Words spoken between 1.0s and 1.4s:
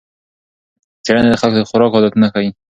څېړنه د